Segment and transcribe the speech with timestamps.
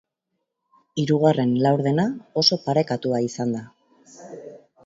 [1.01, 2.07] Hirugarren laurdena
[2.43, 3.63] oso parekatua izan da.